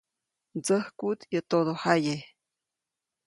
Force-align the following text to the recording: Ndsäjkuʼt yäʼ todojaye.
Ndsäjkuʼt 0.57 1.19
yäʼ 1.31 1.45
todojaye. 1.49 2.15